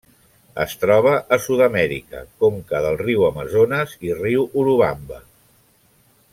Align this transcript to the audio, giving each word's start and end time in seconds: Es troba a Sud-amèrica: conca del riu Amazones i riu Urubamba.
Es 0.61 0.71
troba 0.83 1.11
a 1.35 1.37
Sud-amèrica: 1.47 2.23
conca 2.45 2.81
del 2.87 2.99
riu 3.03 3.27
Amazones 3.29 3.95
i 4.09 4.17
riu 4.23 4.49
Urubamba. 4.63 5.25